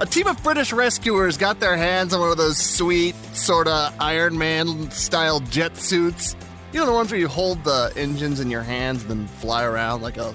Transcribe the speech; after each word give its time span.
A 0.00 0.06
team 0.06 0.26
of 0.26 0.42
British 0.42 0.72
rescuers 0.72 1.36
got 1.36 1.60
their 1.60 1.76
hands 1.76 2.12
on 2.12 2.18
one 2.20 2.30
of 2.30 2.36
those 2.36 2.58
sweet, 2.58 3.14
sorta 3.32 3.92
Iron 4.00 4.36
Man 4.36 4.90
style 4.90 5.38
jet 5.38 5.76
suits. 5.76 6.34
You 6.72 6.80
know, 6.80 6.86
the 6.86 6.92
ones 6.92 7.12
where 7.12 7.20
you 7.20 7.28
hold 7.28 7.62
the 7.62 7.92
engines 7.94 8.40
in 8.40 8.50
your 8.50 8.64
hands 8.64 9.02
and 9.02 9.10
then 9.10 9.28
fly 9.28 9.62
around 9.62 10.02
like 10.02 10.16
a 10.16 10.34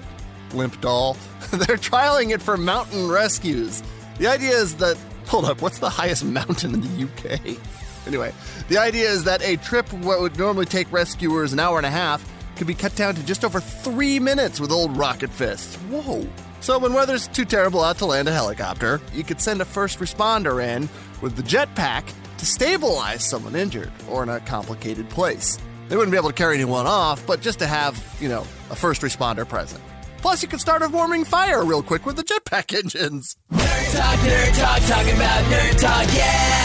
limp 0.53 0.79
doll? 0.79 1.17
They're 1.51 1.75
trialing 1.75 2.33
it 2.33 2.41
for 2.41 2.55
mountain 2.55 3.09
rescues. 3.09 3.83
The 4.17 4.27
idea 4.27 4.55
is 4.55 4.77
that. 4.77 4.97
Hold 5.27 5.45
up, 5.45 5.61
what's 5.61 5.79
the 5.79 5.89
highest 5.89 6.23
mountain 6.23 6.73
in 6.73 6.81
the 6.81 7.03
UK? 7.03 7.57
Anyway, 8.05 8.33
the 8.67 8.77
idea 8.77 9.09
is 9.09 9.23
that 9.23 9.41
a 9.43 9.55
trip 9.55 9.87
what 9.93 10.19
would 10.19 10.37
normally 10.37 10.65
take 10.65 10.91
rescuers 10.91 11.53
an 11.53 11.59
hour 11.61 11.77
and 11.77 11.85
a 11.85 11.89
half 11.89 12.21
could 12.55 12.67
be 12.67 12.73
cut 12.73 12.95
down 12.95 13.15
to 13.15 13.25
just 13.25 13.43
over 13.43 13.59
three 13.59 14.19
minutes 14.19 14.59
with 14.59 14.71
old 14.71 14.95
rocket 14.95 15.29
fists. 15.29 15.75
Whoa. 15.89 16.27
So 16.59 16.79
when 16.79 16.93
weather's 16.93 17.27
too 17.27 17.45
terrible 17.45 17.83
out 17.83 17.97
to 17.97 18.05
land 18.05 18.27
a 18.27 18.31
helicopter, 18.31 19.01
you 19.13 19.23
could 19.23 19.41
send 19.41 19.61
a 19.61 19.65
first 19.65 19.99
responder 19.99 20.63
in 20.63 20.87
with 21.21 21.35
the 21.35 21.43
jetpack 21.43 22.09
to 22.37 22.45
stabilize 22.45 23.27
someone 23.27 23.55
injured 23.55 23.91
or 24.09 24.23
in 24.23 24.29
a 24.29 24.39
complicated 24.39 25.09
place. 25.09 25.57
They 25.89 25.97
wouldn't 25.97 26.11
be 26.11 26.17
able 26.17 26.29
to 26.29 26.35
carry 26.35 26.55
anyone 26.55 26.87
off, 26.87 27.25
but 27.27 27.41
just 27.41 27.59
to 27.59 27.67
have, 27.67 28.01
you 28.19 28.29
know, 28.29 28.41
a 28.69 28.75
first 28.75 29.01
responder 29.01 29.47
present. 29.47 29.83
Plus, 30.17 30.41
you 30.41 30.47
could 30.47 30.61
start 30.61 30.81
a 30.81 30.87
warming 30.87 31.25
fire 31.25 31.65
real 31.65 31.83
quick 31.83 32.05
with 32.05 32.15
the 32.15 32.23
jetpack 32.23 32.73
engines. 32.81 33.35
Nerd 33.51 33.95
talk, 33.97 34.19
nerd 34.19 34.57
talk, 34.57 34.81
talking 34.87 35.15
about 35.15 35.43
nerd 35.51 35.81
talk, 35.81 36.15
yeah! 36.15 36.62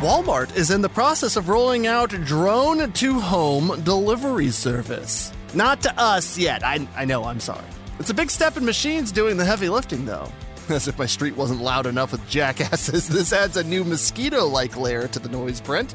Walmart 0.00 0.54
is 0.54 0.70
in 0.70 0.82
the 0.82 0.90
process 0.90 1.36
of 1.36 1.48
rolling 1.48 1.86
out 1.86 2.10
drone 2.10 2.92
to 2.92 3.18
home 3.18 3.80
delivery 3.82 4.50
service. 4.50 5.32
Not 5.54 5.80
to 5.84 5.98
us 5.98 6.36
yet. 6.36 6.62
I, 6.62 6.86
I 6.94 7.06
know, 7.06 7.24
I'm 7.24 7.40
sorry. 7.40 7.64
It's 7.98 8.10
a 8.10 8.14
big 8.14 8.30
step 8.30 8.58
in 8.58 8.64
machines 8.66 9.10
doing 9.10 9.38
the 9.38 9.44
heavy 9.46 9.70
lifting, 9.70 10.04
though. 10.04 10.30
As 10.68 10.86
if 10.86 10.98
my 10.98 11.06
street 11.06 11.34
wasn't 11.34 11.62
loud 11.62 11.86
enough 11.86 12.12
with 12.12 12.28
jackasses, 12.28 13.08
this 13.08 13.32
adds 13.32 13.56
a 13.56 13.64
new 13.64 13.84
mosquito 13.84 14.44
like 14.44 14.76
layer 14.76 15.08
to 15.08 15.18
the 15.18 15.30
noise 15.30 15.62
print, 15.62 15.94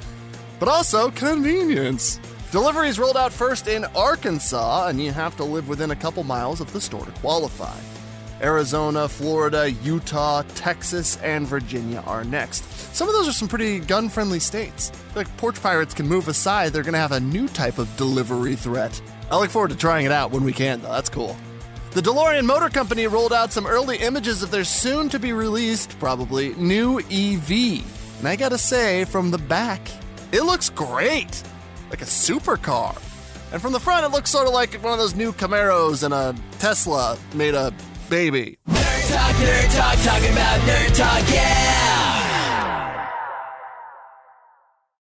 but 0.59 0.67
also 0.67 1.11
convenience. 1.11 2.19
Deliveries 2.51 2.97
rolled 2.97 3.17
out 3.17 3.31
first 3.31 3.67
in 3.67 3.85
Arkansas, 3.95 4.87
and 4.87 4.99
you 4.99 5.11
have 5.11 5.37
to 5.37 5.43
live 5.43 5.69
within 5.69 5.91
a 5.91 5.95
couple 5.95 6.23
miles 6.23 6.59
of 6.59 6.73
the 6.73 6.81
store 6.81 7.05
to 7.05 7.11
qualify. 7.11 7.77
Arizona, 8.41 9.07
Florida, 9.07 9.71
Utah, 9.71 10.43
Texas, 10.55 11.17
and 11.17 11.47
Virginia 11.47 12.03
are 12.07 12.23
next. 12.23 12.63
Some 12.95 13.07
of 13.07 13.13
those 13.13 13.27
are 13.27 13.33
some 13.33 13.47
pretty 13.47 13.79
gun 13.79 14.09
friendly 14.09 14.39
states. 14.39 14.91
Like 15.15 15.35
porch 15.37 15.61
pirates 15.61 15.93
can 15.93 16.07
move 16.07 16.27
aside, 16.27 16.73
they're 16.73 16.83
going 16.83 16.93
to 16.93 16.99
have 16.99 17.11
a 17.11 17.19
new 17.19 17.47
type 17.47 17.77
of 17.77 17.95
delivery 17.97 18.55
threat. 18.55 18.99
I 19.29 19.37
look 19.37 19.49
forward 19.49 19.71
to 19.71 19.77
trying 19.77 20.05
it 20.05 20.11
out 20.11 20.31
when 20.31 20.43
we 20.43 20.53
can, 20.53 20.81
though. 20.81 20.91
That's 20.91 21.09
cool. 21.09 21.37
The 21.91 22.01
DeLorean 22.01 22.45
Motor 22.45 22.69
Company 22.69 23.07
rolled 23.07 23.33
out 23.33 23.51
some 23.51 23.67
early 23.67 23.97
images 23.97 24.43
of 24.43 24.51
their 24.51 24.63
soon 24.63 25.09
to 25.09 25.19
be 25.19 25.33
released, 25.33 25.99
probably, 25.99 26.53
new 26.55 26.99
EV. 26.99 27.83
And 28.19 28.27
I 28.27 28.35
gotta 28.35 28.57
say, 28.57 29.05
from 29.05 29.31
the 29.31 29.37
back, 29.37 29.81
it 30.31 30.43
looks 30.43 30.69
great! 30.69 31.43
Like 31.89 32.01
a 32.01 32.05
supercar. 32.05 32.95
And 33.51 33.61
from 33.61 33.73
the 33.73 33.79
front, 33.79 34.05
it 34.05 34.09
looks 34.09 34.29
sort 34.29 34.47
of 34.47 34.53
like 34.53 34.75
one 34.75 34.93
of 34.93 34.99
those 34.99 35.15
new 35.15 35.33
Camaros 35.33 36.03
and 36.03 36.13
a 36.13 36.33
Tesla 36.59 37.17
made 37.35 37.53
a 37.53 37.73
baby. 38.11 38.57
Nerd 38.67 39.07
talk, 39.07 39.35
nerd 39.37 39.73
talk, 39.73 39.97
talking 40.03 40.33
about 40.33 40.59
nerd 40.67 40.93
talk, 40.97 41.33
yeah! 41.33 41.80